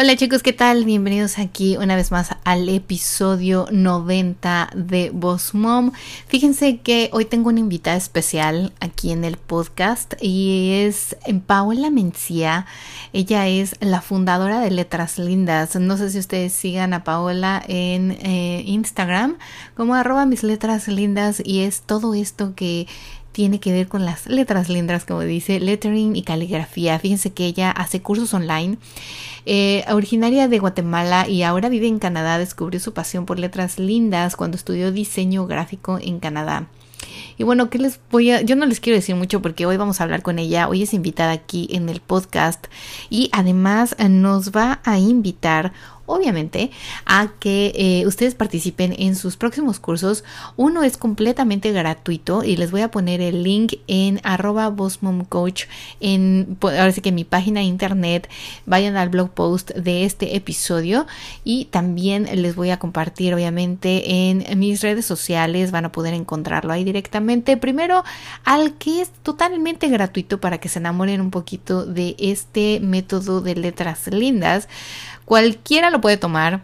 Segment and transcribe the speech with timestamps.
[0.00, 0.84] Hola chicos, ¿qué tal?
[0.84, 5.90] Bienvenidos aquí una vez más al episodio 90 de Boss Mom.
[6.28, 11.16] Fíjense que hoy tengo una invitada especial aquí en el podcast y es
[11.48, 12.66] Paola Mencía.
[13.12, 15.74] Ella es la fundadora de Letras Lindas.
[15.74, 19.36] No sé si ustedes sigan a Paola en eh, Instagram
[19.74, 22.86] como arroba mis letras lindas y es todo esto que
[23.38, 26.98] tiene que ver con las letras lindas, como dice, lettering y caligrafía.
[26.98, 28.78] Fíjense que ella hace cursos online.
[29.46, 34.34] Eh, originaria de Guatemala y ahora vive en Canadá, descubrió su pasión por letras lindas
[34.34, 36.66] cuando estudió diseño gráfico en Canadá.
[37.36, 38.40] Y bueno, ¿qué les voy a...?
[38.40, 40.68] Yo no les quiero decir mucho porque hoy vamos a hablar con ella.
[40.68, 42.66] Hoy es invitada aquí en el podcast
[43.08, 45.72] y además nos va a invitar
[46.08, 46.70] obviamente,
[47.06, 50.24] a que eh, ustedes participen en sus próximos cursos.
[50.56, 54.74] Uno es completamente gratuito y les voy a poner el link en arroba
[56.00, 58.28] en, ahora sí que en mi página de internet.
[58.66, 61.06] Vayan al blog post de este episodio
[61.44, 65.70] y también les voy a compartir, obviamente, en mis redes sociales.
[65.70, 67.56] Van a poder encontrarlo ahí directamente.
[67.56, 68.02] Primero,
[68.44, 73.54] al que es totalmente gratuito para que se enamoren un poquito de este método de
[73.54, 74.68] letras lindas.
[75.28, 76.62] Cualquiera lo puede tomar.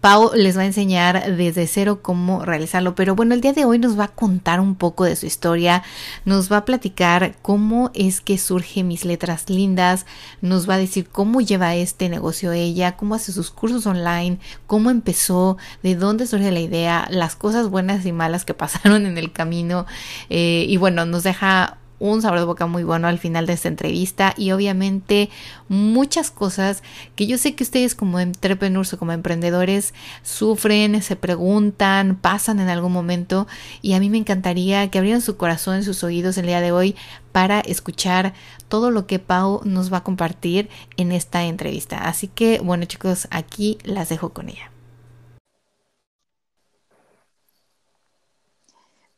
[0.00, 3.80] Pau les va a enseñar desde cero cómo realizarlo, pero bueno, el día de hoy
[3.80, 5.82] nos va a contar un poco de su historia,
[6.24, 10.06] nos va a platicar cómo es que surge mis letras lindas,
[10.40, 14.90] nos va a decir cómo lleva este negocio ella, cómo hace sus cursos online, cómo
[14.90, 19.32] empezó, de dónde surge la idea, las cosas buenas y malas que pasaron en el
[19.32, 19.84] camino
[20.30, 23.68] eh, y bueno, nos deja un sabor de boca muy bueno al final de esta
[23.68, 25.30] entrevista y obviamente
[25.68, 26.82] muchas cosas
[27.16, 32.68] que yo sé que ustedes como entrepreneurs o como emprendedores sufren, se preguntan, pasan en
[32.68, 33.46] algún momento
[33.80, 36.96] y a mí me encantaría que abrieran su corazón, sus oídos el día de hoy
[37.32, 38.34] para escuchar
[38.68, 41.98] todo lo que Pau nos va a compartir en esta entrevista.
[41.98, 44.73] Así que bueno chicos, aquí las dejo con ella.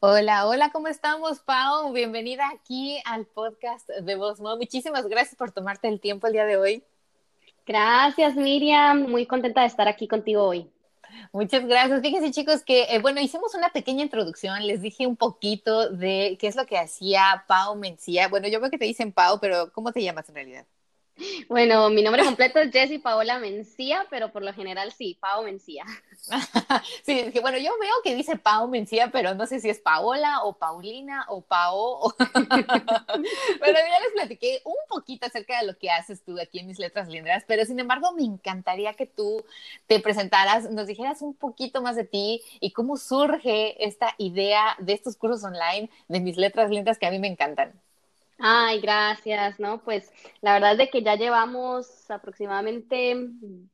[0.08, 1.92] Hola, hola, ¿cómo estamos, Pau?
[1.92, 6.56] Bienvenida aquí al podcast de Voz Muchísimas gracias por tomarte el tiempo el día de
[6.56, 6.84] hoy.
[7.66, 9.10] Gracias, Miriam.
[9.10, 10.70] Muy contenta de estar aquí contigo hoy.
[11.32, 12.02] Muchas gracias.
[12.02, 16.46] Fíjense chicos que, eh, bueno, hicimos una pequeña introducción, les dije un poquito de qué
[16.46, 18.28] es lo que hacía Pau Mencía.
[18.28, 20.66] Bueno, yo veo que te dicen Pau, pero ¿cómo te llamas en realidad?
[21.48, 25.84] Bueno, mi nombre completo es Jessie Paola Mencía, pero por lo general sí, Pau Mencía.
[27.04, 29.78] sí, es que bueno, yo veo que dice Pau Mencía, pero no sé si es
[29.78, 32.14] Paola o Paulina o Pao.
[32.18, 36.78] pero ya les platiqué un poquito acerca de lo que haces tú aquí en mis
[36.78, 39.44] letras lindas, pero sin embargo me encantaría que tú
[39.86, 44.92] te presentaras, nos dijeras un poquito más de ti y cómo surge esta idea de
[44.92, 47.72] estos cursos online de mis letras lindas que a mí me encantan.
[48.38, 49.82] Ay, gracias, ¿no?
[49.82, 53.16] Pues la verdad es de que ya llevamos aproximadamente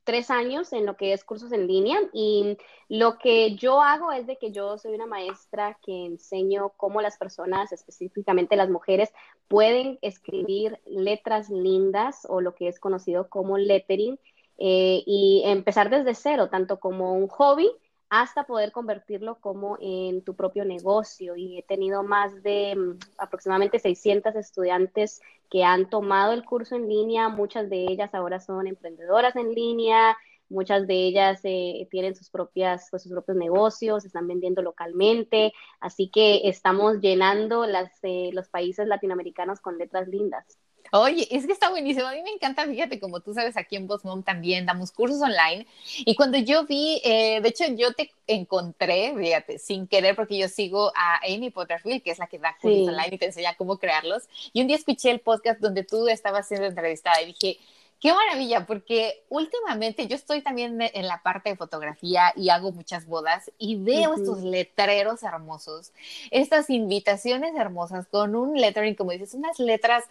[0.04, 2.56] tres años en lo que es cursos en línea y
[2.88, 7.18] lo que yo hago es de que yo soy una maestra que enseño cómo las
[7.18, 9.12] personas, específicamente las mujeres,
[9.48, 14.16] pueden escribir letras lindas o lo que es conocido como lettering
[14.58, 17.68] eh, y empezar desde cero, tanto como un hobby
[18.12, 21.34] hasta poder convertirlo como en tu propio negocio.
[21.34, 26.90] Y he tenido más de mm, aproximadamente 600 estudiantes que han tomado el curso en
[26.90, 30.14] línea, muchas de ellas ahora son emprendedoras en línea,
[30.50, 35.54] muchas de ellas eh, tienen sus propias pues, sus propios negocios están vendiendo localmente.
[35.80, 40.58] Así que estamos llenando las, eh, los países latinoamericanos con letras lindas
[40.94, 42.06] Oye, es que está buenísimo.
[42.06, 45.66] A mí me encanta, fíjate, como tú sabes, aquí en Mom también damos cursos online.
[46.00, 50.48] Y cuando yo vi, eh, de hecho, yo te encontré, fíjate, sin querer, porque yo
[50.48, 53.78] sigo a Amy Potterfield, que es la que da cursos online y te enseña cómo
[53.78, 54.24] crearlos.
[54.52, 57.58] Y un día escuché el podcast donde tú estabas siendo entrevistada y dije,
[58.02, 63.06] Qué maravilla, porque últimamente yo estoy también en la parte de fotografía y hago muchas
[63.06, 65.92] bodas y veo estos letreros hermosos,
[66.32, 70.02] estas invitaciones hermosas con un lettering, como dices, unas letras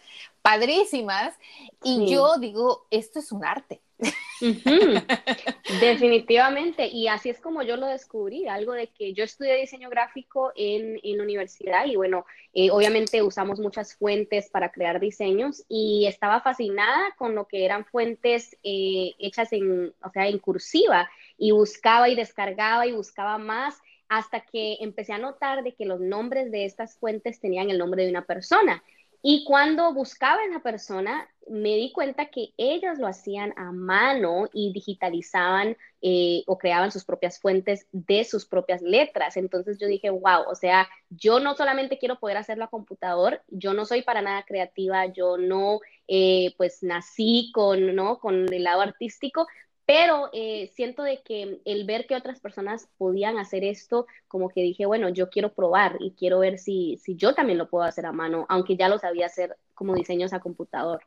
[0.42, 1.36] padrísimas.
[1.84, 3.82] Y yo digo, esto es un arte.
[5.80, 10.52] Definitivamente, y así es como yo lo descubrí, algo de que yo estudié diseño gráfico
[10.56, 16.08] en, en la universidad y bueno, eh, obviamente usamos muchas fuentes para crear diseños y
[16.08, 21.52] estaba fascinada con lo que eran fuentes eh, hechas en, o sea, en cursiva y
[21.52, 26.52] buscaba y descargaba y buscaba más hasta que empecé a notar de que los nombres
[26.52, 28.84] de estas fuentes tenían el nombre de una persona
[29.22, 34.50] Y cuando buscaba a esa persona, me di cuenta que ellas lo hacían a mano
[34.54, 39.38] y digitalizaban eh, o creaban sus propias fuentes de sus propias letras.
[39.38, 43.74] Entonces yo dije, wow, o sea, yo no solamente quiero poder hacerlo a computador, yo
[43.74, 48.20] no soy para nada creativa, yo no, eh, pues nací con, ¿no?
[48.20, 49.48] con el lado artístico,
[49.94, 54.62] pero eh, siento de que el ver que otras personas podían hacer esto, como que
[54.62, 58.06] dije, bueno, yo quiero probar y quiero ver si, si yo también lo puedo hacer
[58.06, 61.04] a mano, aunque ya lo sabía hacer como diseños a computador.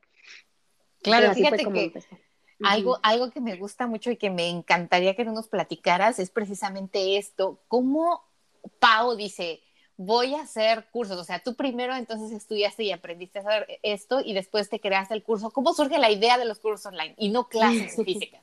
[1.00, 1.94] Claro, fíjate que
[2.62, 7.16] algo, algo que me gusta mucho y que me encantaría que nos platicaras es precisamente
[7.16, 8.22] esto, cómo
[8.80, 9.62] Pau dice,
[9.96, 14.20] voy a hacer cursos, o sea, tú primero entonces estudiaste y aprendiste a hacer esto
[14.22, 15.52] y después te creaste el curso.
[15.52, 18.42] ¿Cómo surge la idea de los cursos online y no clases físicas?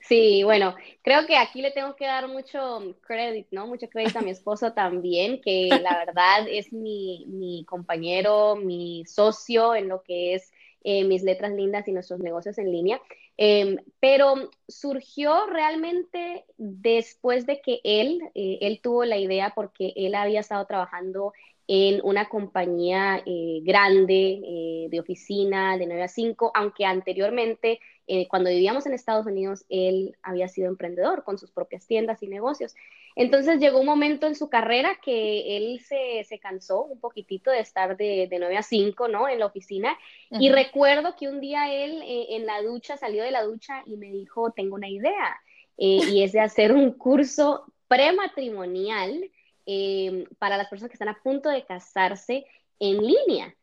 [0.00, 3.66] Sí, bueno, creo que aquí le tengo que dar mucho crédito, ¿no?
[3.66, 9.74] Mucho crédito a mi esposo también, que la verdad es mi, mi compañero, mi socio
[9.74, 10.50] en lo que es
[10.82, 13.00] eh, mis letras lindas y nuestros negocios en línea.
[13.36, 20.14] Em, pero surgió realmente después de que él, eh, él tuvo la idea porque él
[20.14, 21.32] había estado trabajando
[21.72, 27.78] en una compañía eh, grande eh, de oficina de 9 a 5, aunque anteriormente,
[28.08, 32.26] eh, cuando vivíamos en Estados Unidos, él había sido emprendedor con sus propias tiendas y
[32.26, 32.74] negocios.
[33.14, 37.60] Entonces llegó un momento en su carrera que él se, se cansó un poquitito de
[37.60, 39.28] estar de, de 9 a 5, ¿no?
[39.28, 39.96] En la oficina.
[40.28, 44.10] Y recuerdo que un día él en la ducha, salió de la ducha y me
[44.10, 45.40] dijo, tengo una idea,
[45.76, 49.30] y es de hacer un curso prematrimonial
[49.72, 52.44] Em, para las personas que están a punto de casarse
[52.80, 53.54] en línea.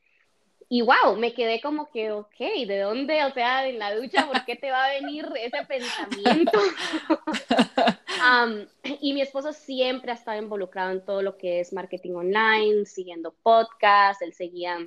[0.69, 3.25] Y wow, me quedé como que, ok, ¿de dónde?
[3.25, 6.59] O sea, en la ducha, ¿por qué te va a venir ese pensamiento?
[9.01, 13.35] y mi esposo siempre ha estado involucrado en todo lo que es marketing online, siguiendo
[13.43, 14.77] podcasts, él seguía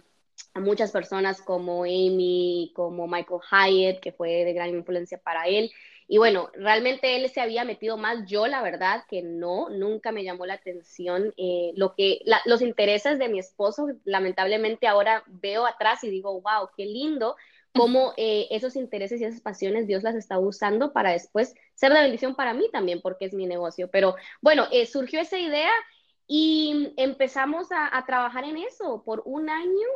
[0.55, 5.71] a muchas personas como Amy, como Michael Hyatt, que fue de gran influencia para él.
[6.13, 10.25] Y bueno, realmente él se había metido más, yo la verdad que no, nunca me
[10.25, 16.03] llamó la atención eh, lo que, los intereses de mi esposo, lamentablemente ahora veo atrás
[16.03, 17.37] y digo, wow, qué lindo
[17.77, 22.03] cómo eh, esos intereses y esas pasiones Dios las está usando para después ser de
[22.03, 23.89] bendición para mí también, porque es mi negocio.
[23.89, 25.71] Pero bueno, eh, surgió esa idea
[26.27, 29.05] y empezamos a, trabajar en eso.
[29.05, 29.87] Por un año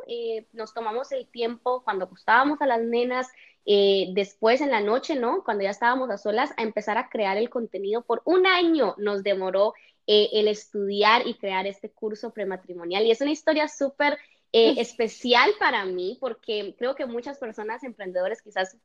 [0.53, 3.33] nos tomamos el tiempo cuando acostábamos a las nenas
[3.67, 5.43] eh, después en la noche, ¿no?
[5.43, 8.03] Cuando ya estábamos a solas, a empezar a crear el contenido.
[8.03, 9.73] Por un año nos demoró
[10.07, 13.07] eh, el estudiar y crear este curso prematrimonial.
[13.07, 14.19] Y es una historia súper
[14.53, 18.77] eh, especial para mí porque creo que muchas personas emprendedores quizás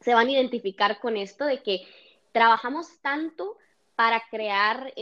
[0.00, 1.86] se van a identificar con esto de que
[2.32, 3.56] trabajamos tanto
[3.94, 4.92] para crear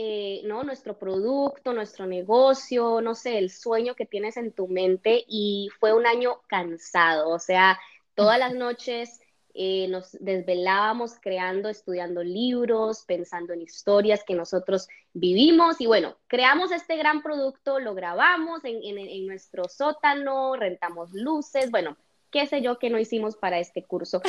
[0.45, 0.63] ¿no?
[0.63, 5.91] nuestro producto, nuestro negocio, no sé, el sueño que tienes en tu mente y fue
[5.91, 7.77] un año cansado, o sea,
[8.15, 9.19] Todas las noches
[9.53, 16.71] eh, nos desvelábamos creando, estudiando libros, pensando en historias que nosotros vivimos y bueno, creamos
[16.71, 21.95] este gran producto, lo grabamos en, en, nuestro sótano, rentamos luces, bueno,
[22.31, 24.21] qué sé yo que no hicimos para este curso.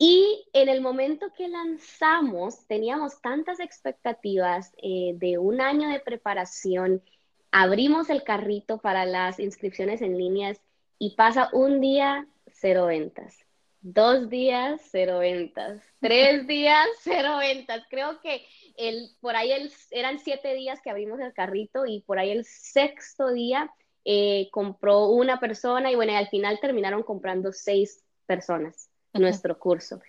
[0.00, 7.02] Y en el momento que lanzamos, teníamos tantas expectativas eh, de un año de preparación,
[7.50, 10.60] abrimos el carrito para las inscripciones en líneas
[10.98, 12.28] y pasa un día
[12.60, 13.36] cero ventas.
[13.80, 15.80] Dos días, cero ventas.
[16.00, 17.84] Tres días, cero ventas.
[17.90, 18.44] Creo que
[18.76, 22.44] el, por ahí el, eran siete días que abrimos el carrito y por ahí el
[22.44, 23.70] sexto día
[24.04, 30.00] eh, compró una persona y bueno, al final terminaron comprando seis personas nuestro curso.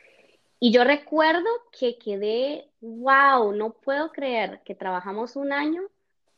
[0.59, 5.81] Y yo recuerdo que quedé, wow, no puedo creer que trabajamos un año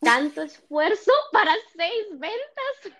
[0.01, 2.97] tanto esfuerzo para seis ventas.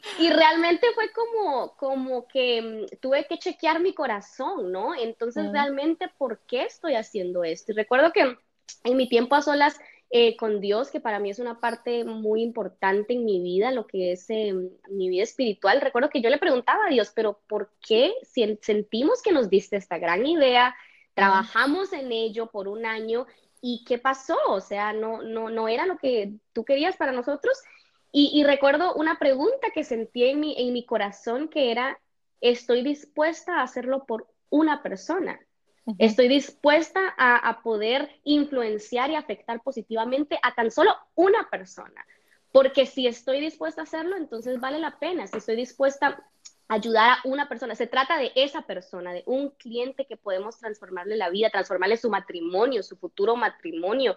[0.18, 4.94] y realmente fue como, como que mm, tuve que chequear mi corazón, ¿no?
[4.94, 7.72] Entonces, realmente, ¿por qué estoy haciendo esto?
[7.72, 8.36] Y recuerdo que
[8.84, 9.78] en mi tiempo a solas
[10.10, 13.88] eh, con Dios, que para mí es una parte muy importante en mi vida, lo
[13.88, 14.54] que es eh,
[14.88, 19.20] mi vida espiritual, recuerdo que yo le preguntaba a Dios, pero ¿por qué si sentimos
[19.22, 20.76] que nos diste esta gran idea?
[21.14, 23.26] Trabajamos en ello por un año
[23.60, 24.36] ¿y qué pasó?
[24.48, 27.58] O sea, no, no, no era lo que tú querías para nosotros.
[28.12, 32.00] Y, recuerdo una pregunta que sentí en mi, en mi corazón que era,
[32.40, 35.38] ¿estoy dispuesta a hacerlo por una persona?
[35.98, 42.06] Estoy dispuesta a, a, poder influenciar y afectar positivamente a tan solo una persona.
[42.52, 45.26] Porque si estoy dispuesta a hacerlo, entonces vale la pena.
[45.26, 46.26] Si estoy dispuesta
[46.68, 47.74] ayudar a una persona.
[47.74, 52.10] Se trata de esa persona, de un cliente que podemos transformarle la vida, transformarle su
[52.10, 54.16] matrimonio, su futuro matrimonio.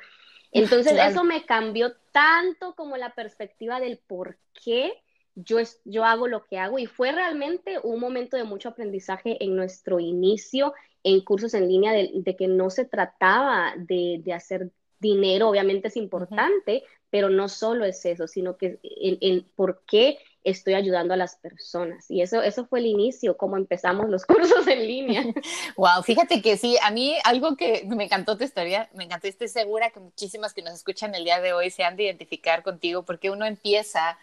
[0.51, 4.93] Entonces eso me cambió tanto como la perspectiva del por qué
[5.35, 9.55] yo, yo hago lo que hago y fue realmente un momento de mucho aprendizaje en
[9.55, 15.47] nuestro inicio en cursos en línea de, que no se trataba de, de, hacer dinero,
[15.47, 21.13] obviamente es importante, pero no solo es eso, sino que en, por qué estoy ayudando
[21.13, 22.09] a las personas.
[22.09, 25.23] Y eso, eso fue el inicio, cómo empezamos los cursos en línea.
[25.77, 29.47] wow, fíjate que sí, a mí algo que me encantó tu historia, me encantó, estoy
[29.47, 33.03] segura que muchísimas que nos escuchan el día de hoy se han de identificar contigo
[33.03, 34.17] porque uno empieza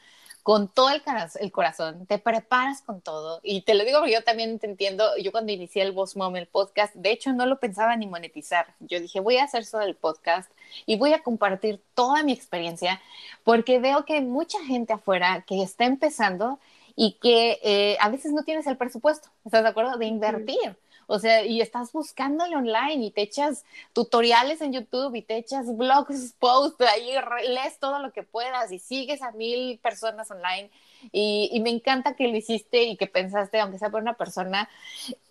[0.46, 1.02] con todo el,
[1.40, 3.40] el, corazón, te preparas con todo.
[3.42, 6.36] Y te lo digo porque yo también te entiendo, yo cuando inicié el Boss Mom,
[6.36, 8.72] el podcast, de hecho no lo pensaba ni monetizar.
[8.78, 10.48] Yo dije, voy a hacer solo el podcast
[10.86, 13.02] y voy a compartir toda mi experiencia
[13.42, 16.60] porque veo que hay mucha gente afuera que está empezando
[16.94, 19.96] y que eh, a veces no tienes el presupuesto, ¿estás de acuerdo?
[19.96, 20.76] De invertir.
[21.06, 25.76] O sea, y estás buscándole online y te echas tutoriales en YouTube y te echas
[25.76, 27.10] blogs, posts, ahí
[27.48, 30.70] lees todo lo que puedas y sigues a mil personas online.
[31.12, 34.68] Y, y me encanta que lo hiciste y que pensaste, aunque sea por una persona,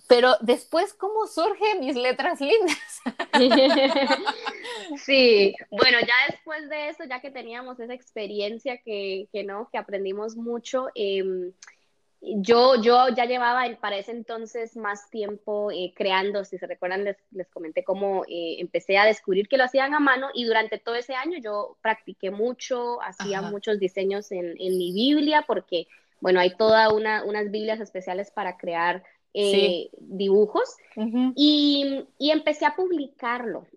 [0.08, 3.02] pero después, ¿cómo surgen mis letras lindas?
[5.04, 9.78] Sí, bueno, ya después de eso, ya que teníamos esa experiencia que, que no, que
[9.78, 11.24] aprendimos mucho, eh,
[12.26, 17.18] yo, yo ya llevaba para ese entonces más tiempo eh, creando, si se recuerdan, les,
[17.32, 20.96] les comenté cómo eh, empecé a descubrir que lo hacían a mano y durante todo
[20.96, 25.88] ese año yo practiqué mucho, hacía muchos diseños en, en, mi Biblia porque,
[26.20, 29.04] bueno, hay toda una, unas Biblias especiales para crear
[29.38, 30.78] eh, dibujos
[31.36, 33.68] y, y, empecé a publicarlo.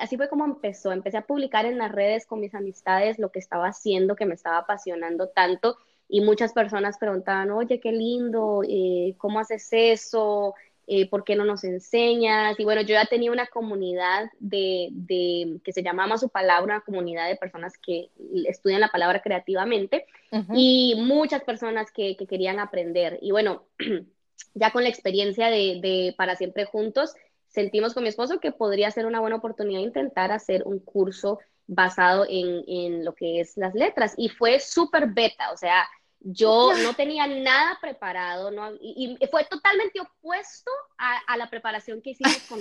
[0.00, 0.92] Así fue como empezó.
[0.92, 4.34] Empecé a publicar en las redes con mis amistades lo que estaba haciendo, que me
[4.34, 5.76] estaba apasionando tanto
[6.08, 10.54] y muchas personas preguntaban, oye, qué lindo, eh, ¿cómo haces eso?
[10.86, 12.58] Eh, ¿Por qué no nos enseñas?
[12.58, 16.80] Y bueno, yo ya tenía una comunidad de, de, que se llamaba Su Palabra, una
[16.80, 18.08] comunidad de personas que
[18.46, 20.06] estudian la palabra creativamente
[20.54, 23.18] y muchas personas que, que, querían aprender.
[23.20, 23.64] Y bueno,
[24.54, 27.12] ya con la experiencia de, de Para Siempre Juntos,
[27.48, 31.38] sentimos con mi esposo que podría ser una buena oportunidad intentar hacer un curso
[31.68, 34.14] basado en, en, lo que es las letras.
[34.16, 35.86] Y fue súper beta, o sea,
[36.20, 42.38] yo no tenía nada preparado no, y, fue totalmente opuesto a, la preparación que hicimos
[42.48, 42.58] con,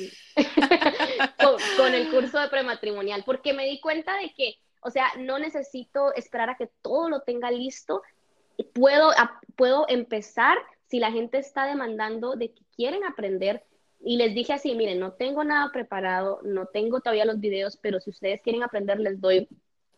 [1.77, 6.13] con, el curso de prematrimonial, porque me di cuenta de que, o sea, no necesito
[6.13, 8.03] esperar a que todo lo tenga listo,
[8.73, 9.11] puedo,
[9.55, 13.63] puedo empezar si la gente está demandando de que quieren aprender.
[13.99, 17.99] Y les dije así, miren, no tengo nada preparado, no tengo todavía los videos, pero
[17.99, 19.47] si ustedes quieren aprender, les doy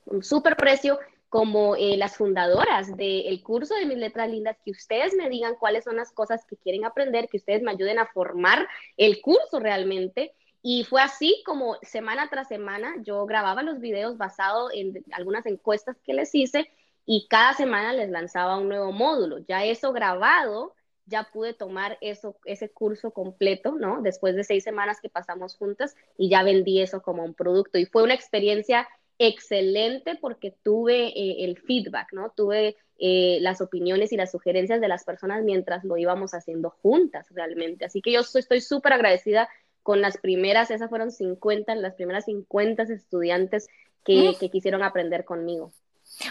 [0.06, 5.14] un súper precio, como eh, las fundadoras del curso de mis letras lindas, que ustedes
[5.14, 8.68] me digan cuáles son las cosas que quieren aprender, que ustedes me ayuden a formar
[8.98, 10.34] el curso realmente.
[10.62, 15.98] Y fue así como semana tras semana yo grababa los videos basado en algunas encuestas
[16.04, 16.70] que les hice
[17.06, 19.38] y cada semana les lanzaba un nuevo módulo.
[19.48, 20.74] Ya eso grabado,
[21.10, 24.02] ya pude tomar eso, ese curso completo, ¿no?
[24.02, 27.78] Después de seis semanas que pasamos juntas y ya vendí eso como un producto.
[27.78, 28.88] Y fue una experiencia
[29.18, 32.32] excelente porque tuve eh, el feedback, ¿no?
[32.36, 37.28] Tuve eh, las opiniones y las sugerencias de las personas mientras lo íbamos haciendo juntas
[37.32, 37.86] realmente.
[37.86, 39.50] Así que yo estoy súper agradecida
[39.84, 43.68] con las primeras, esas fueron 50, las primeras 50 estudiantes
[44.06, 45.74] que, que quisieron aprender conmigo.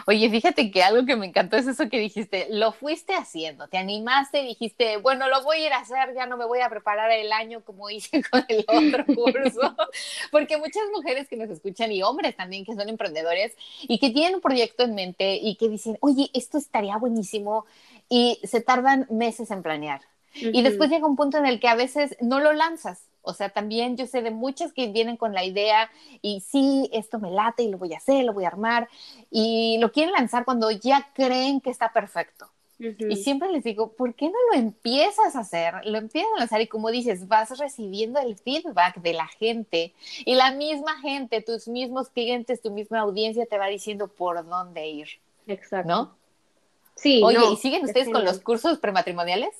[0.06, 3.78] Oye, fíjate que algo que me encantó es eso que dijiste, lo fuiste haciendo, te
[3.78, 7.10] animaste, dijiste, bueno, lo voy a ir a hacer, ya no me voy a preparar
[7.10, 9.76] el año como hice con el otro curso,
[10.30, 14.36] porque muchas mujeres que nos escuchan y hombres también que son emprendedores y que tienen
[14.36, 17.66] un proyecto en mente y que dicen, oye, esto estaría buenísimo
[18.08, 20.00] y se tardan meses en planear.
[20.34, 23.50] Y después llega un punto en el que a veces no lo lanzas o sea,
[23.50, 25.90] también yo sé de muchas que vienen con la idea
[26.22, 28.88] y sí, esto me late y lo voy a hacer, lo voy a armar
[29.30, 32.48] y lo quieren lanzar cuando ya creen que está perfecto.
[32.78, 35.74] Y siempre les digo, ¿por qué no lo empiezas a hacer?
[35.84, 39.92] Lo empiezas a lanzar y como dices, vas recibiendo el feedback de la gente
[40.24, 44.86] y la misma gente, tus mismos clientes, tu misma audiencia te va diciendo por dónde
[44.88, 45.08] ir.
[45.48, 45.88] Exacto.
[45.88, 46.16] ¿No?
[46.94, 47.20] Sí.
[47.24, 49.50] Oye, ¿y siguen ustedes con los cursos prematrimoniales?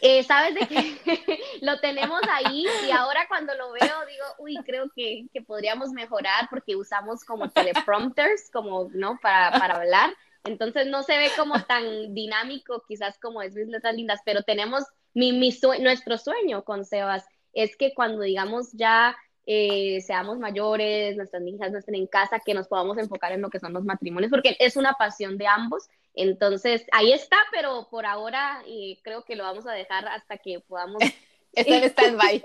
[0.00, 4.90] Eh, Sabes de que lo tenemos ahí y ahora cuando lo veo digo, uy, creo
[4.94, 9.18] que, que podríamos mejorar porque usamos como teleprompters, como, ¿no?
[9.20, 10.10] Para, para hablar.
[10.44, 14.84] Entonces no se ve como tan dinámico quizás como es mis letras lindas, pero tenemos
[15.14, 19.16] mi, mi nuestro sueño con Sebas es que cuando digamos ya
[19.50, 23.48] eh, seamos mayores, nuestras hijas no estén en casa, que nos podamos enfocar en lo
[23.48, 25.88] que son los matrimonios, porque es una pasión de ambos.
[26.14, 28.62] Entonces, ahí está, pero por ahora
[29.02, 30.98] creo que lo vamos a dejar hasta que podamos
[31.54, 32.44] Está en stand-by.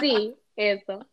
[0.00, 1.06] sí, eso.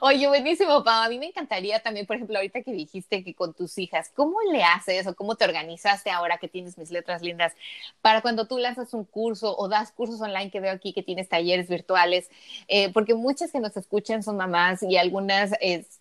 [0.00, 1.02] Oye, buenísimo, Pau.
[1.02, 4.36] A mí me encantaría también, por ejemplo, ahorita que dijiste que con tus hijas, ¿cómo
[4.50, 7.54] le haces o cómo te organizaste ahora que tienes mis letras lindas
[8.00, 11.28] para cuando tú lanzas un curso o das cursos online que veo aquí que tienes
[11.28, 12.30] talleres virtuales?
[12.68, 15.52] Eh, porque muchas que nos escuchan son mamás y algunas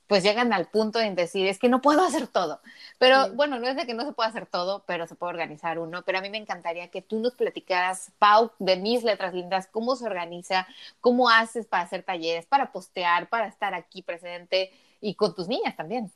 [0.07, 2.59] pues llegan al punto de decir, es que no puedo hacer todo.
[2.99, 5.79] Pero bueno, no es de que no se pueda hacer todo, pero se puede organizar
[5.79, 6.03] uno.
[6.03, 9.95] Pero a mí me encantaría que tú nos platicaras, Pau, de mis letras lindas, cómo
[9.95, 10.67] se organiza,
[11.01, 15.75] cómo haces para hacer talleres, para postear, para estar aquí presente y con tus niñas
[15.75, 16.11] también.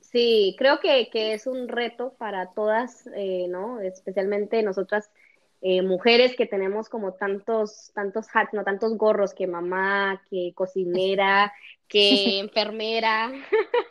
[0.00, 3.80] Sí, creo que, es un reto para todas, eh, ¿no?
[3.80, 5.10] Especialmente nosotras
[5.60, 11.52] eh, mujeres que tenemos como tantos, tantos hats, no tantos gorros, que mamá, que cocinera,
[11.88, 13.32] que enfermera,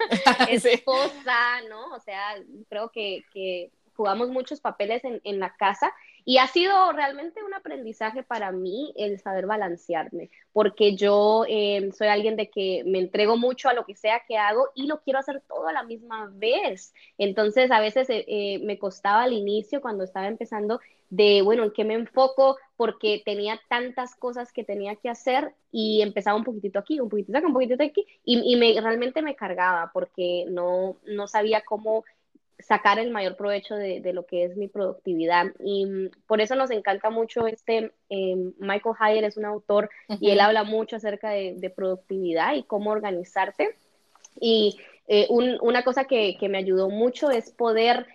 [0.50, 1.96] esposa, ¿no?
[1.96, 2.36] O sea,
[2.70, 5.92] creo que, que jugamos muchos papeles en, en, la casa
[6.26, 12.08] y ha sido realmente un aprendizaje para mí el saber balancearme, porque yo eh, soy
[12.08, 15.20] alguien de que me entrego mucho a lo que sea que hago y lo quiero
[15.20, 16.94] hacer todo a la misma vez.
[17.18, 21.72] Entonces, a veces eh, eh, me costaba al inicio, cuando estaba empezando, de, bueno, en
[21.72, 26.80] qué me enfoco, porque tenía tantas cosas que tenía que hacer y empezaba un poquitito
[26.80, 30.98] aquí, un poquitito acá, un poquitito aquí, y, y me, realmente me cargaba porque no,
[31.06, 32.04] no sabía cómo
[32.66, 35.48] sacar el mayor provecho de, lo que es mi productividad.
[35.60, 39.90] Y mm, por eso nos encanta mucho este, em, Michael Hyatt es un autor
[40.20, 43.76] y él habla mucho acerca de, productividad y cómo organizarte.
[44.40, 44.78] Y
[45.08, 48.08] eh, una cosa que, me ayudó mucho es poder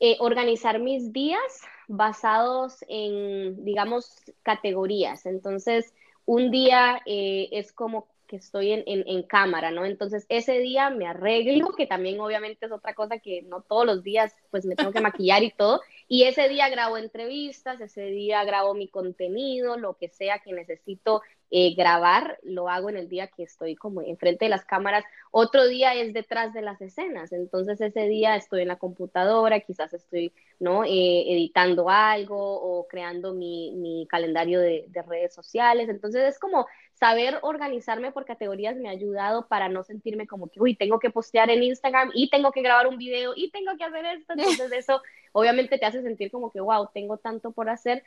[0.00, 1.40] eh, organizar mis días
[1.86, 5.26] basados en, digamos, categorías.
[5.26, 5.92] Entonces,
[6.26, 9.84] un día eh, es como que estoy en, en, cámara, ¿no?
[9.84, 14.02] Entonces ese día me arreglo, que también obviamente es otra cosa que no todos los
[14.02, 18.44] días pues me tengo que maquillar y todo, y ese día grabo entrevistas, ese día
[18.44, 23.28] grabo mi contenido, lo que sea que necesito eh, grabar, lo hago en el día
[23.28, 25.04] que estoy como enfrente de las cámaras.
[25.30, 29.92] Otro día es detrás de las escenas, entonces ese día estoy en la computadora, quizás
[29.94, 30.84] estoy ¿no?
[30.84, 35.88] Eh, editando algo o creando mi, mi calendario de, de, redes sociales.
[35.88, 40.60] Entonces es como saber organizarme por categorías me ha ayudado para no sentirme como que,
[40.60, 43.84] uy, tengo que postear en Instagram y tengo que grabar un video y tengo que
[43.84, 44.32] hacer esto.
[44.36, 48.04] Entonces eso obviamente te hace sentir como que, wow, tengo tanto por hacer.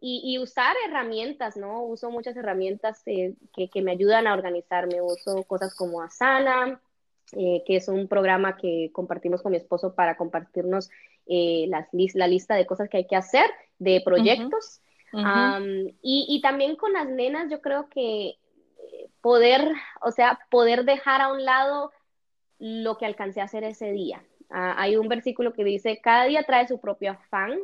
[0.00, 1.82] Y, usar herramientas, ¿no?
[1.84, 5.00] Uso muchas herramientas eh, que, que, me ayudan a organizarme.
[5.00, 6.80] Uso cosas como Asana,
[7.32, 10.90] eh, que es un programa que compartimos con mi esposo para compartirnos
[11.26, 13.46] eh, las, la lista de cosas que hay que hacer,
[13.78, 14.80] de proyectos.
[15.12, 18.36] y, y, también con las nenas, yo creo que
[19.20, 21.92] poder, o sea, poder dejar a un lado
[22.58, 24.22] lo que alcancé a hacer ese día.
[24.50, 27.58] Ah, hay un versículo que dice, cada día trae su propio afán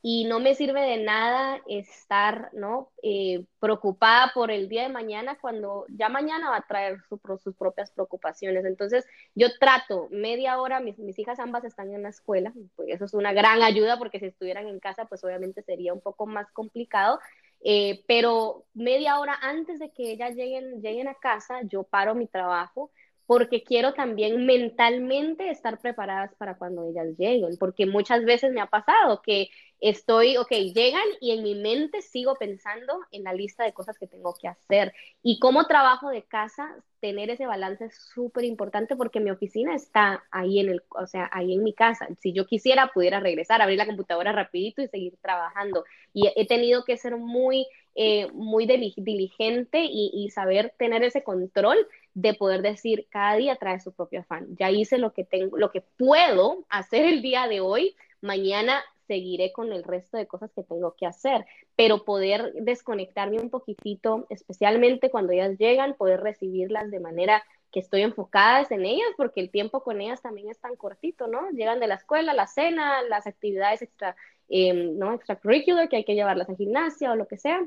[0.00, 2.90] y no me sirve de nada estar ¿no?
[3.02, 6.98] Eh, preocupada por el día de mañana cuando ya mañana va a traer
[7.42, 8.64] sus propias preocupaciones.
[8.64, 13.04] Entonces yo trato media hora, mis, mis, hijas ambas están en la escuela, pues eso
[13.04, 16.50] es una gran ayuda porque si estuvieran en casa pues obviamente sería un poco más
[16.52, 17.18] complicado.
[17.60, 22.28] Eh, pero media hora antes de que ellas lleguen, lleguen a casa, yo paro mi
[22.28, 22.92] trabajo,
[23.28, 28.66] porque quiero también mentalmente estar preparadas para cuando ellas lleguen, porque muchas veces me ha
[28.66, 33.72] pasado que estoy, ok, llegan y en mi mente sigo pensando en la lista de
[33.72, 34.92] cosas que tengo que hacer.
[35.22, 40.24] Y como trabajo de casa, tener ese balance es súper importante porque mi oficina está
[40.30, 42.08] ahí en el, o sea, ahí en mi casa.
[42.20, 45.84] Si yo quisiera, pudiera regresar, abrir la computadora rapidito y seguir trabajando.
[46.12, 51.86] Y he tenido que ser muy, eh, muy diligente y, y saber tener ese control
[52.14, 54.56] de poder decir cada día trae su propio afán.
[54.56, 59.50] Ya hice lo que tengo, lo que puedo hacer el día de hoy, mañana seguiré
[59.50, 61.44] con el resto de cosas que tengo que hacer,
[61.74, 67.42] pero poder desconectarme un poquitito, especialmente cuando ellas llegan, poder recibirlas de manera
[67.72, 71.50] que estoy enfocada en ellas, porque el tiempo con ellas también es tan cortito, ¿no?
[71.50, 74.16] Llegan de la escuela, la cena, las actividades extra,
[74.48, 75.14] eh, ¿no?
[75.14, 77.66] extracurricular, que hay que llevarlas a gimnasia o lo que sea.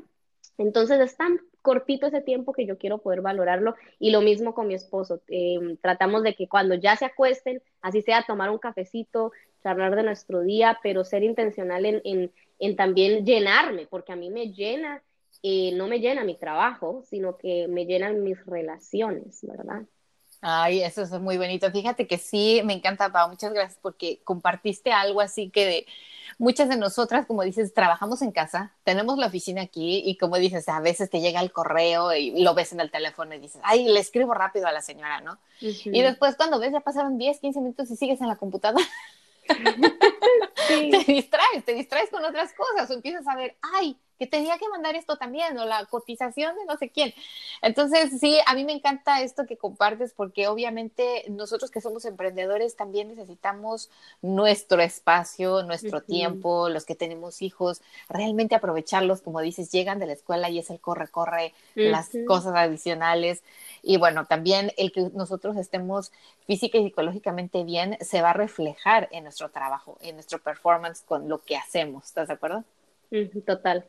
[0.58, 4.66] Entonces es tan cortito ese tiempo que yo quiero poder valorarlo y lo mismo con
[4.66, 5.22] mi esposo.
[5.28, 10.02] Eh, tratamos de que cuando ya se acuesten, así sea tomar un cafecito, charlar de
[10.02, 15.02] nuestro día, pero ser intencional en, en, también llenarme, porque a mí me llena,
[15.42, 19.82] eh, no me llena mi trabajo, sino que me llenan mis relaciones, ¿verdad?
[20.44, 21.70] Ay, eso es muy bonito.
[21.70, 23.28] Fíjate que sí, me encanta, Pau.
[23.28, 25.86] Muchas gracias porque compartiste algo así que de,
[26.38, 30.68] muchas de nosotras, como dices, trabajamos en casa, tenemos la oficina aquí y como dices,
[30.68, 33.84] a veces te llega el correo y lo ves en el teléfono y dices, ay,
[33.84, 35.38] le escribo rápido a la señora, ¿no?
[35.60, 38.84] Y después cuando ves ya pasaron 10, 15 minutos y sigues en la computadora.
[40.68, 44.68] Te distraes, te distraes con otras cosas o empiezas a ver, ay, que tenía que
[44.68, 47.12] mandar esto también, o la cotización de no sé quién.
[47.60, 52.76] Entonces, sí, a mí me encanta esto que compartes porque obviamente nosotros que somos emprendedores
[52.76, 59.98] también necesitamos nuestro espacio, nuestro tiempo, los que tenemos hijos, realmente aprovecharlos, como dices, llegan
[59.98, 63.42] de la escuela y es el corre, corre, las cosas adicionales.
[63.82, 66.12] Y bueno, también el que nosotros estemos
[66.46, 71.28] física y psicológicamente bien se va a reflejar en nuestro trabajo, en nuestro performance con
[71.28, 72.04] lo que hacemos.
[72.04, 72.62] ¿Estás de acuerdo?
[73.44, 73.84] Total.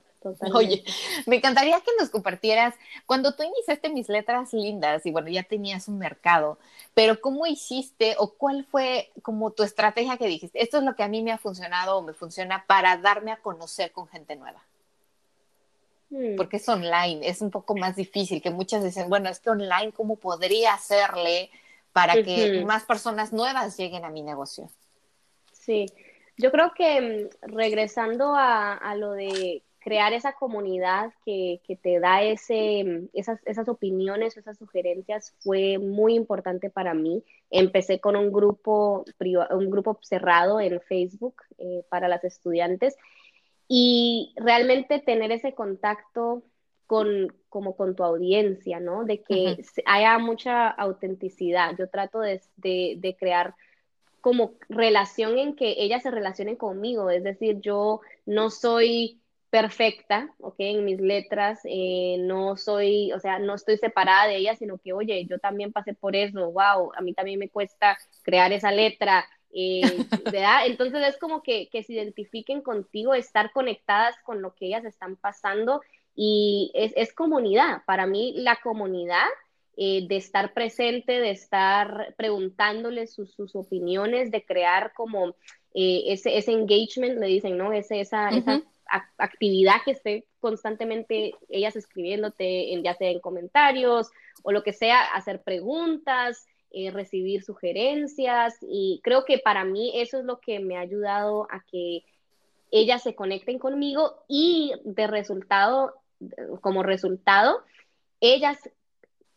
[0.54, 0.84] Oye,
[1.26, 5.88] me encantaría que nos compartieras, cuando tú iniciaste mis letras lindas y bueno, ya tenías
[5.88, 6.58] un mercado,
[6.94, 10.62] pero ¿cómo hiciste o cuál fue como tu estrategia que dijiste?
[10.62, 13.38] Esto es lo que a mí me ha funcionado o me funciona para darme a
[13.38, 14.64] conocer con gente nueva.
[16.10, 16.36] Hmm.
[16.36, 19.92] Porque es online, es un poco más difícil, que muchas dicen, bueno, es que online,
[19.92, 21.50] ¿cómo podría hacerle
[21.92, 24.70] para que más personas nuevas lleguen a mi negocio?
[25.52, 25.86] Sí,
[26.38, 32.00] yo creo que mm, regresando a, a lo de crear esa comunidad que, que te
[32.00, 37.24] da ese, esas, esas opiniones, esas sugerencias fue muy importante para mí.
[37.50, 39.04] Empecé con un grupo,
[39.52, 42.96] un grupo cerrado en Facebook eh, para las estudiantes
[43.68, 46.44] y realmente tener ese contacto
[46.88, 49.04] con, como con tu audiencia, ¿no?
[49.04, 51.76] De que haya mucha autenticidad.
[51.78, 53.56] Yo trato de, de, de crear
[54.22, 59.20] como relación en que ellas se relacionen conmigo, es decir, yo no soy
[59.54, 60.56] perfecta, ¿ok?
[60.58, 64.94] En mis letras, eh, no soy, o sea, no estoy separada de ella, sino que,
[64.94, 69.30] oye, yo también pasé por eso, wow, a mí también me cuesta crear esa letra,
[69.54, 69.82] eh,
[70.34, 70.66] ¿verdad?
[70.66, 75.18] Entonces es como que, que se identifiquen contigo, estar conectadas con lo que ellas están
[75.18, 75.82] pasando
[76.16, 77.84] y es, es comunidad.
[77.86, 79.28] Para mí la comunidad
[79.78, 85.36] eh, de estar presente, de estar preguntándoles sus, sus opiniones, de crear como
[85.76, 87.72] ese, ese engagement, le dicen, ¿no?
[87.72, 88.64] Ese, esa, esa
[89.18, 94.12] actividad que esté constantemente ellas escribiéndote, en, ya sea en comentarios
[94.44, 98.56] o lo que sea, hacer preguntas, eh, recibir sugerencias.
[98.62, 102.04] Y creo que para mí eso es lo que me ha ayudado a que
[102.72, 105.94] ellas se conecten conmigo y de resultado,
[106.62, 107.64] como resultado,
[108.20, 108.58] ellas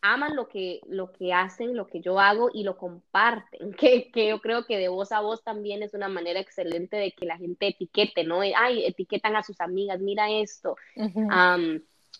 [0.01, 4.29] aman lo que, lo que hacen, lo que yo hago y lo comparten, que, que,
[4.29, 7.37] yo creo que de voz a voz también es una manera excelente de que la
[7.37, 8.41] gente etiquete, ¿no?
[8.41, 10.75] Ay, etiquetan a sus amigas, mira esto,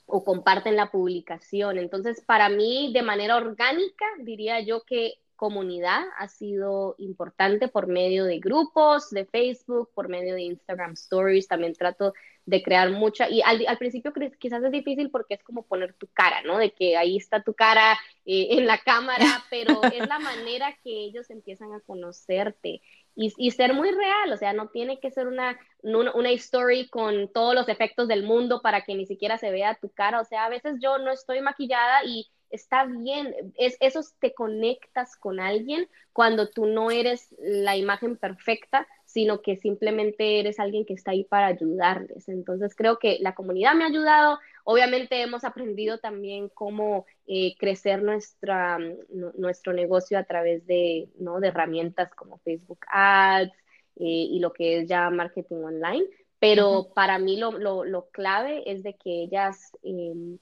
[0.05, 1.77] o comparten la publicación.
[1.77, 8.25] Entonces, para mí, de manera orgánica, diría yo que comunidad ha sido importante por medio
[8.25, 12.13] de grupos, de Facebook, por medio de Instagram Stories, también trato
[12.47, 16.07] de crear mucha, y al, al, principio quizás es difícil porque es como poner tu
[16.07, 16.57] cara, ¿no?
[16.57, 20.89] De que ahí está tu cara eh, en la cámara, pero es la manera que
[20.89, 22.81] ellos empiezan a conocerte
[23.15, 26.87] y, y, ser muy real, o sea, no tiene que ser una, una, una, story
[26.87, 30.25] con todos los efectos del mundo para que ni siquiera se vea tu cara, o
[30.25, 35.41] sea, a veces yo no estoy maquillada y está bien, es, eso te conectas con
[35.41, 41.09] alguien cuando tú no eres la imagen perfecta, sino que simplemente eres alguien que está
[41.09, 42.29] ahí para ayudarles.
[42.29, 44.37] Entonces creo que la comunidad me ha ayudado.
[44.63, 48.77] Obviamente hemos aprendido también cómo eh, crecer nuestra,
[49.09, 51.39] nuestro negocio a través de, ¿no?
[51.39, 53.53] de herramientas como Facebook Ads
[53.95, 56.05] eh, y lo que es ya marketing online.
[56.37, 59.71] Pero para mí lo, lo, lo, clave es de que ellas...
[59.81, 60.37] Em,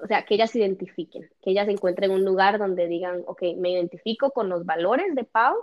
[0.00, 3.70] o sea, que ellas se identifiquen, que ellas encuentren un lugar donde digan, ok, me
[3.70, 5.56] identifico con los valores de Pau,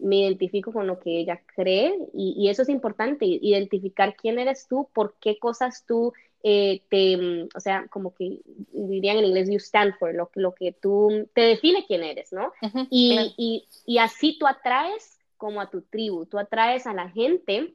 [0.00, 4.88] me identifico con lo que ella cree y, eso es importante, identificar quién eres tú,
[4.92, 8.40] por qué cosas tú eh, te, mm, o sea, como que
[8.72, 12.52] dirían en inglés, you stand for, lo, lo que tú te define quién eres, ¿no?
[12.90, 17.74] y, y, y así tú atraes como a tu tribu, tú atraes a la gente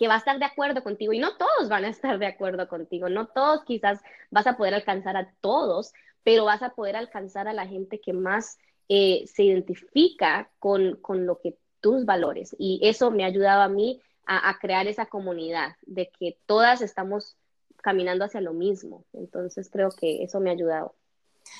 [0.00, 2.68] que va a estar de acuerdo contigo y no todos van a estar de acuerdo
[2.68, 7.48] contigo, no todos quizás vas a poder alcanzar a todos, pero vas a poder alcanzar
[7.48, 12.54] a la gente que más eh, se identifica con, con, lo que tus valores.
[12.58, 17.36] Y eso me ha ayudado a mí a, crear esa comunidad de que todas estamos
[17.82, 19.04] caminando hacia lo mismo.
[19.12, 20.94] Entonces creo que eso me ha ayudado.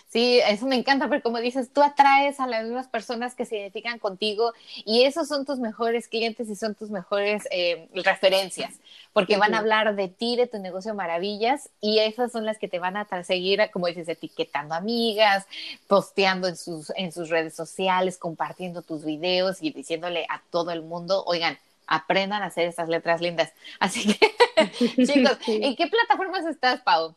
[0.08, 3.58] Sí, eso me encanta, pero como dices, tú atraes a las mismas personas que se
[3.58, 4.52] identifican contigo
[4.84, 8.74] y esos son tus mejores clientes y son tus mejores eh, referencias,
[9.12, 12.66] porque van a hablar de ti, de tu negocio maravillas y esas son las que
[12.66, 15.46] te van a seguir, como dices, etiquetando amigas,
[15.86, 20.82] posteando en sus, en sus redes sociales, compartiendo tus videos y diciéndole a todo el
[20.82, 23.52] mundo, oigan, aprendan a hacer estas letras lindas.
[23.78, 24.34] Así que,
[25.06, 27.14] chicos, ¿en qué plataformas estás, Pau?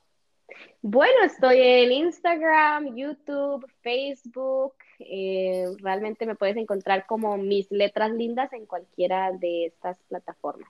[0.86, 4.74] Bueno, estoy en Instagram, YouTube, Facebook.
[5.00, 10.70] Eh, realmente me puedes encontrar como mis letras lindas en cualquiera de estas plataformas.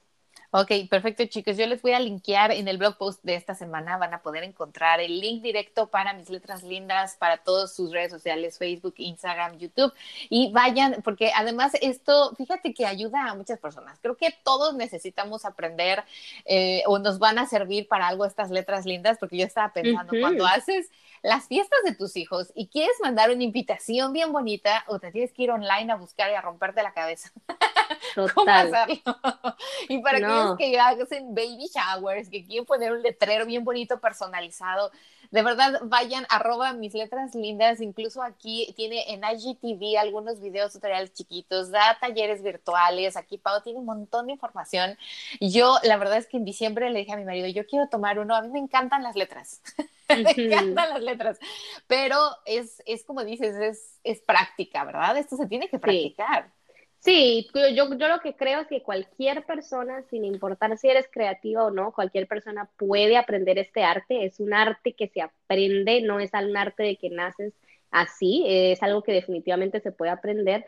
[0.55, 1.57] Ok, perfecto chicos.
[1.57, 3.97] Yo les voy a linkear en el blog post de esta semana.
[3.97, 8.11] Van a poder encontrar el link directo para mis letras lindas, para todas sus redes
[8.11, 9.91] sociales, Facebook, Instagram, YouTube.
[10.29, 13.97] Y vayan, porque además esto, fíjate que ayuda a muchas personas.
[13.99, 16.03] Creo que todos necesitamos aprender
[16.45, 20.13] eh, o nos van a servir para algo estas letras lindas, porque yo estaba pensando,
[20.21, 20.91] cuando haces
[21.23, 25.33] las fiestas de tus hijos y quieres mandar una invitación bien bonita o te tienes
[25.33, 27.31] que ir online a buscar y a romperte la cabeza.
[28.35, 28.95] ¿Cómo hacerlo?
[29.89, 34.91] y para aquellos que hacen baby showers, que quieren poner un letrero bien bonito, personalizado,
[35.33, 41.11] de verdad vayan, arroba mis letras lindas, incluso aquí tiene en IGTV algunos videos tutoriales
[41.11, 44.95] chiquitos, da talleres virtuales, aquí Pau tiene un montón de información.
[45.41, 48.19] Yo, la verdad es que en diciembre le dije a mi marido, yo quiero tomar
[48.19, 49.63] uno, a mí me encantan las letras.
[50.07, 51.39] me encantan las letras,
[51.87, 55.17] pero es, es como dices, es, es práctica, ¿verdad?
[55.17, 56.45] Esto se tiene que practicar.
[56.45, 56.62] Sí,
[57.05, 61.71] yo, yo lo que creo es que cualquier persona, sin importar si eres creativa o
[61.71, 64.25] no, cualquier persona puede aprender este arte.
[64.25, 67.53] Es un arte que se aprende, no es un arte de que naces
[67.91, 70.65] así, es algo que definitivamente se puede aprender.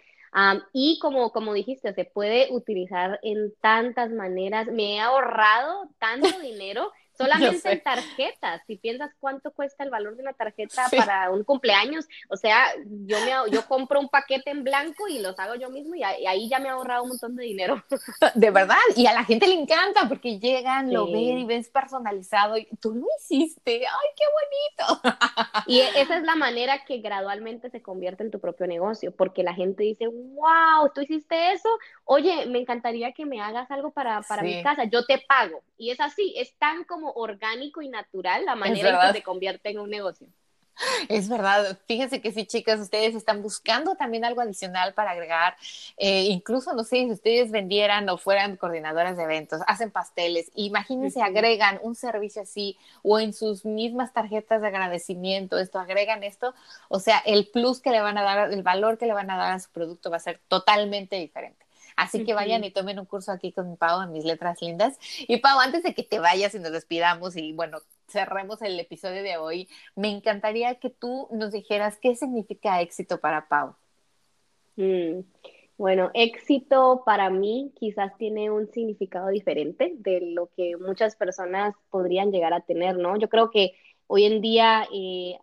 [0.74, 4.67] y como, como dijiste, se puede utilizar en tantas maneras.
[4.67, 10.21] Me he ahorrado tanto dinero Solamente en tarjetas, si piensas cuánto cuesta el valor de
[10.23, 15.08] una tarjeta para un cumpleaños, o sea, yo me yo compro un paquete en blanco
[15.08, 17.84] y los hago yo mismo y, ahí ya me he ahorrado un montón de dinero.
[18.36, 22.58] De verdad, y a la gente le encanta porque llegan, lo ven y ves personalizado
[22.58, 24.23] y tú lo hiciste, ay, qué
[24.86, 25.01] bonito.
[25.67, 29.54] Y esa es la manera que gradualmente se convierte en tu propio negocio, porque la
[29.54, 31.69] gente dice, wow, tú hiciste eso,
[32.04, 35.63] oye, me encantaría que me hagas algo para, para mi casa, yo te pago.
[35.78, 39.70] Y es así, es tan como orgánico y natural la manera en que se convierte
[39.70, 40.28] en un negocio.
[41.08, 45.56] Es verdad, fíjense que sí, chicas, ustedes están buscando también algo adicional para agregar,
[45.98, 51.22] eh, incluso, no sé, si ustedes vendieran o fueran coordinadoras de eventos, hacen pasteles, imagínense,
[51.22, 56.54] agregan un servicio así o en sus mismas tarjetas de agradecimiento, esto, agregan esto,
[56.89, 59.38] o sea, el plus que le van a dar, el valor que le van a
[59.38, 61.64] dar a su producto va a ser totalmente diferente.
[61.95, 64.97] Así que vayan y tomen un curso aquí con Pau en mis letras lindas.
[65.27, 69.23] Y Pau, antes de que te vayas y nos despidamos y bueno, cerremos el episodio
[69.23, 73.75] de hoy, me encantaría que tú nos dijeras qué significa éxito para Pau.
[74.75, 75.21] Mm,
[75.77, 82.31] bueno, éxito para mí quizás tiene un significado diferente de lo que muchas personas podrían
[82.31, 83.17] llegar a tener, ¿no?
[83.17, 83.73] Yo creo que
[84.08, 85.39] Hoy en día eh,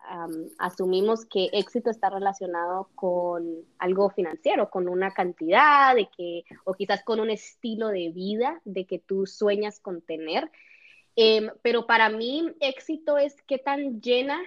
[0.59, 7.03] asumimos que éxito está relacionado con algo financiero, con una cantidad, de que, o quizás
[7.03, 10.49] con un estilo de vida de que tú sueñas con tener.
[11.17, 14.41] Em, pero para mí éxito es qué tan llena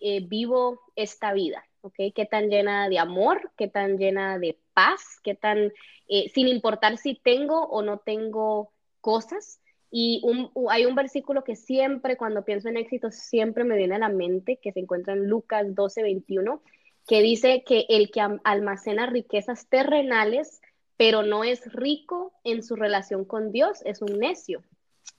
[0.00, 1.94] eh, vivo esta vida, ¿ok?
[2.14, 5.72] Qué tan llena de amor, qué tan llena de paz, qué tan,
[6.08, 10.22] eh, sin importar si tengo o no tengo cosas, y
[10.70, 14.58] hay un versículo que siempre, cuando pienso en éxito, siempre me viene a la mente,
[14.60, 16.60] que se encuentra en Lucas 12, 21,
[17.06, 20.60] que dice que el que almacena riquezas terrenales,
[20.96, 24.62] pero no es rico en su relación con Dios, es un necio.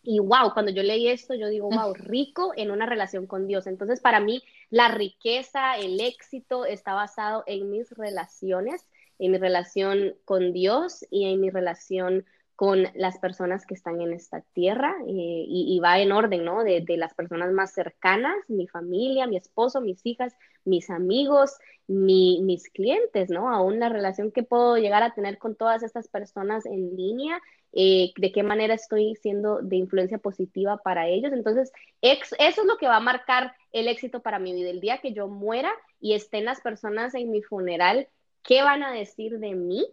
[0.04, 3.68] Y wow, cuando yo leí esto, yo digo, wow, rico en una relación con Dios.
[3.68, 8.86] Entonces, para mí, la riqueza, el éxito está basado en mis relaciones,
[9.20, 12.26] en mi relación con Dios y en mi relación
[12.58, 16.64] con las personas que están en esta tierra eh, y, va en orden, ¿no?
[16.64, 21.52] De, las personas más cercanas, mi familia, mi esposo, mis hijas, mis amigos,
[21.88, 23.54] mis clientes, ¿no?
[23.54, 27.40] Aún la relación que puedo llegar a tener con todas estas personas en línea,
[27.74, 31.34] eh, de qué manera estoy siendo de influencia positiva para ellos.
[31.34, 34.72] Entonces, eso es lo que va a marcar el éxito para mi vida.
[34.72, 38.08] El día que yo muera y estén las personas en mi funeral,
[38.42, 39.86] ¿qué van a decir de mí?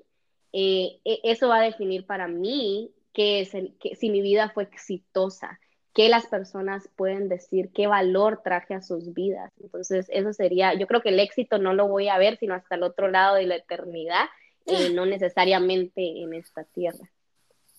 [0.56, 4.50] Eh, e, eso va a definir para mí qué es el, que, si mi vida
[4.50, 5.58] fue exitosa,
[5.92, 9.52] qué las personas pueden decir, qué valor traje a sus vidas.
[9.60, 12.76] Entonces, eso sería, yo creo que el éxito no lo voy a ver, sino hasta
[12.76, 14.26] el otro lado de la eternidad,
[14.66, 17.10] eh, no necesariamente en esta tierra.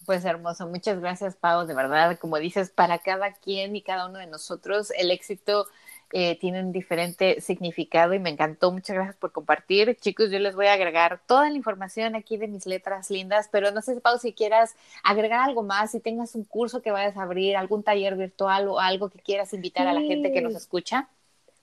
[0.05, 4.19] Pues hermoso, muchas gracias Pau, de verdad, como dices, para cada quien y cada uno
[4.19, 5.65] de nosotros el éxito
[6.11, 8.71] eh, tienen diferente significado y me encantó.
[8.71, 9.97] Muchas gracias por compartir.
[9.99, 13.71] Chicos, yo les voy a agregar toda la información aquí de mis letras lindas, pero
[13.71, 17.23] no sé, Pau, si quieras agregar algo más, si tengas un curso que vayas a
[17.23, 21.09] abrir, algún taller virtual o algo que quieras invitar a la gente que nos escucha.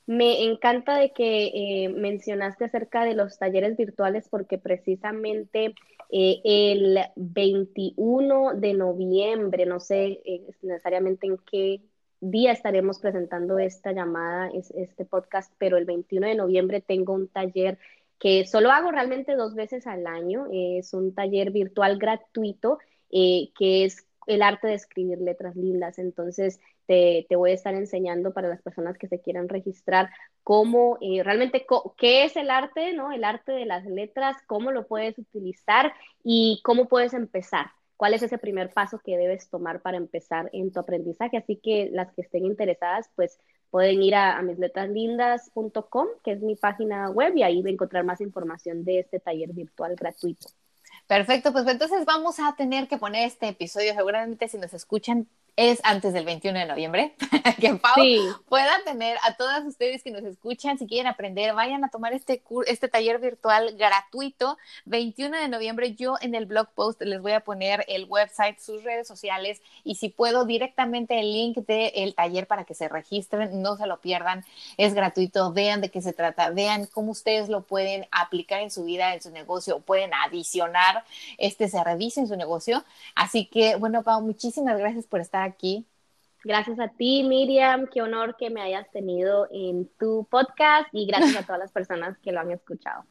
[0.06, 5.74] Me encanta de que eh, mencionaste acerca de los talleres virtuales porque precisamente
[6.10, 10.20] eh, el 21 de noviembre, no sé
[10.60, 11.80] necesariamente en qué
[12.22, 17.78] día estaremos presentando esta llamada, este podcast, pero el 21 de noviembre tengo un taller
[18.18, 20.46] que solo hago realmente dos veces al año.
[20.52, 22.78] Es un taller virtual gratuito
[23.10, 25.98] eh, que es el arte de escribir letras lindas.
[25.98, 30.10] Entonces, te, voy a estar enseñando para las personas que se quieran registrar
[30.44, 33.10] cómo eh, realmente qué es el arte, ¿no?
[33.10, 37.66] El arte de las letras, cómo lo puedes utilizar y cómo puedes empezar.
[37.96, 41.36] ¿Cuál es ese primer paso que debes tomar para empezar en tu aprendizaje?
[41.36, 43.38] Así que las que estén interesadas, pues
[43.70, 48.04] pueden ir a, a misletraslindas.com, que es mi página web, y ahí va a encontrar
[48.04, 50.48] más información de este taller virtual gratuito.
[51.06, 55.80] Perfecto, pues entonces vamos a tener que poner este episodio, seguramente si nos escuchan es
[55.84, 57.14] antes del 21 de noviembre,
[57.60, 57.94] que Pau
[58.48, 62.42] pueda tener a todas ustedes que nos escuchan, si quieren aprender, vayan a tomar este,
[62.66, 64.56] este taller virtual gratuito.
[64.86, 68.82] 21 de noviembre, yo en el blog post les voy a poner el website, sus
[68.82, 73.76] redes sociales y si puedo directamente el link del taller para que se registren, no
[73.76, 74.44] se lo pierdan,
[74.78, 78.84] es gratuito, vean de qué se trata, vean cómo ustedes lo pueden aplicar en su
[78.84, 81.04] vida, en su negocio, pueden adicionar
[81.36, 82.84] este servicio en su negocio.
[83.14, 85.86] Así que, bueno, Pau, muchísimas gracias por estar aquí.
[86.44, 87.86] Gracias a ti, Miriam.
[87.86, 92.18] Qué honor que me hayas tenido en tu podcast y gracias a todas las personas
[92.18, 93.04] que lo han escuchado.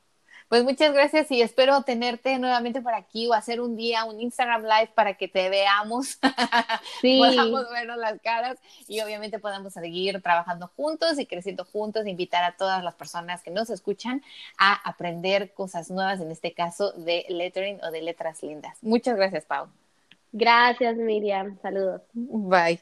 [0.51, 4.63] Pues muchas gracias y espero tenerte nuevamente por aquí o hacer un día un Instagram
[4.63, 6.19] Live para que te veamos,
[7.01, 7.19] sí.
[7.19, 12.57] podamos vernos las caras y obviamente podamos seguir trabajando juntos y creciendo juntos, invitar a
[12.57, 14.21] todas las personas que nos escuchan
[14.57, 18.77] a aprender cosas nuevas, en este caso de lettering o de letras lindas.
[18.81, 19.69] Muchas gracias, Pau.
[20.33, 21.57] Gracias, Miriam.
[21.61, 22.01] Saludos.
[22.13, 22.79] Bye.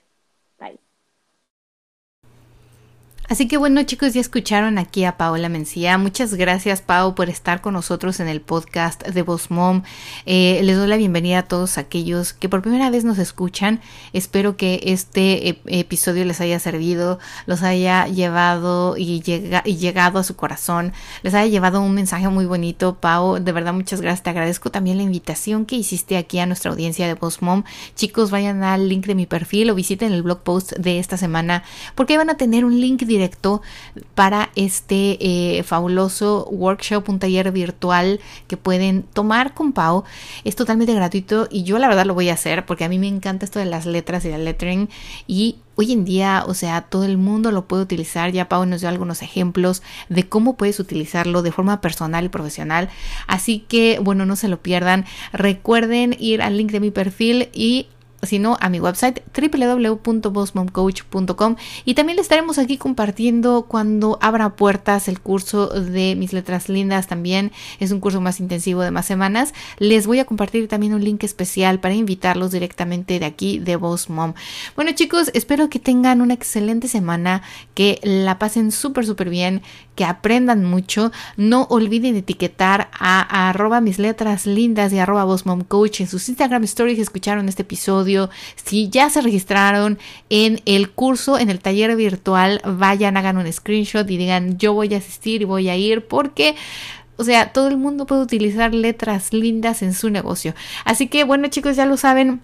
[3.29, 5.99] Así que bueno chicos, ya escucharon aquí a Paola Mencía.
[5.99, 9.83] Muchas gracias Pau por estar con nosotros en el podcast de Voz Mom.
[10.25, 13.81] Eh, les doy la bienvenida a todos aquellos que por primera vez nos escuchan.
[14.13, 19.21] Espero que este episodio les haya servido, los haya llevado y,
[19.63, 22.95] y, llegado a su corazón, les haya llevado un mensaje muy bonito.
[22.95, 24.23] Pau, de verdad muchas gracias.
[24.23, 27.63] Te agradezco también la invitación que hiciste aquí a nuestra audiencia de Voz Mom.
[27.95, 31.61] Chicos, vayan al link de mi perfil o visiten el blog post de esta semana
[31.93, 33.61] porque van a tener un link directo directo
[34.15, 40.03] para este eh, fabuloso workshop, un taller virtual que pueden tomar con Pau.
[40.43, 43.07] Es totalmente gratuito y yo la verdad lo voy a hacer porque a mí me
[43.07, 44.89] encanta esto de las letras y el lettering
[45.27, 48.33] y Hoy en día, o sea, todo el mundo lo puede utilizar.
[48.33, 52.89] Ya Pau nos dio algunos ejemplos de cómo puedes utilizarlo de forma personal y profesional.
[53.27, 55.05] Así que, bueno, no se lo pierdan.
[55.31, 57.87] Recuerden ir al link de mi perfil y
[58.23, 61.55] sino a mi website www.bossmomcoach.com
[61.85, 67.07] y también le estaremos aquí compartiendo cuando abra puertas el curso de mis letras lindas
[67.07, 67.51] también.
[67.79, 69.53] Es un curso más intensivo de más semanas.
[69.77, 74.09] Les voy a compartir también un link especial para invitarlos directamente de aquí de Boss
[74.09, 74.33] Mom.
[74.75, 77.41] Bueno chicos espero que tengan una excelente semana
[77.73, 79.61] que la pasen súper súper bien
[79.99, 85.25] que aprendan mucho no olviden etiquetar a, arroba mis letras lindas y arroba
[85.67, 91.37] Coach en sus Instagram stories escucharon este episodio si ya se registraron en el curso,
[91.37, 95.45] en el taller virtual, vayan, hagan un screenshot y digan yo voy a asistir y
[95.45, 96.55] voy a ir porque...
[97.17, 100.55] O sea, todo el mundo puede utilizar letras lindas en su negocio.
[100.85, 102.39] Así que bueno chicos, ya lo saben,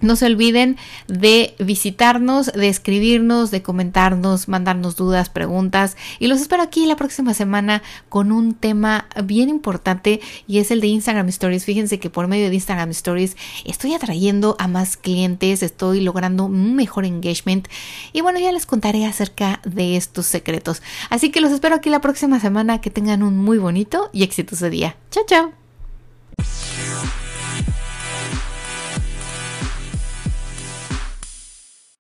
[0.00, 0.76] no se olviden
[1.08, 7.34] de visitarnos, de escribirnos, de comentarnos, mandarnos dudas, preguntas y los espero aquí la próxima
[7.34, 11.64] semana con un tema bien importante y es el de Instagram Stories.
[11.64, 16.74] Fíjense que por medio de Instagram Stories estoy atrayendo a más clientes, estoy logrando un
[16.74, 17.68] mejor engagement
[18.12, 20.82] y bueno, ya les contaré acerca de estos secretos.
[21.10, 24.70] Así que los espero aquí la próxima semana, que tengan un muy bonito y exitoso
[24.70, 24.96] día.
[25.10, 25.52] Chao, chao.